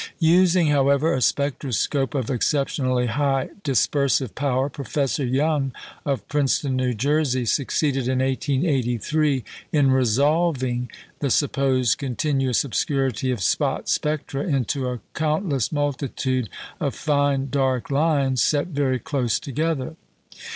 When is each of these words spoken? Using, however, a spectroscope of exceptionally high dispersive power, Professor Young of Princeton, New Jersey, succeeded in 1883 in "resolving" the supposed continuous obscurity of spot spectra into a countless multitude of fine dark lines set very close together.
Using, 0.17 0.65
however, 0.69 1.13
a 1.13 1.21
spectroscope 1.21 2.15
of 2.15 2.31
exceptionally 2.31 3.05
high 3.05 3.51
dispersive 3.63 4.33
power, 4.33 4.67
Professor 4.67 5.23
Young 5.23 5.73
of 6.07 6.27
Princeton, 6.27 6.75
New 6.75 6.95
Jersey, 6.95 7.45
succeeded 7.45 8.07
in 8.07 8.17
1883 8.17 9.43
in 9.71 9.91
"resolving" 9.91 10.89
the 11.19 11.29
supposed 11.29 11.99
continuous 11.99 12.63
obscurity 12.63 13.29
of 13.29 13.43
spot 13.43 13.87
spectra 13.87 14.41
into 14.41 14.87
a 14.89 15.01
countless 15.13 15.71
multitude 15.71 16.49
of 16.79 16.95
fine 16.95 17.51
dark 17.51 17.91
lines 17.91 18.41
set 18.41 18.69
very 18.69 18.97
close 18.97 19.39
together. 19.39 19.95